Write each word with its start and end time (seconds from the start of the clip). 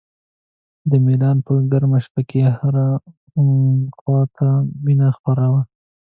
د 0.89 0.91
میلان 1.05 1.37
په 1.45 1.53
ګرمه 1.71 1.99
شپه 2.05 2.21
کې 2.29 2.39
هره 2.59 2.87
خوا 3.97 4.19
ته 4.35 4.47
مینه 4.83 5.07
خپره 5.17 5.43
وي. 5.51 5.61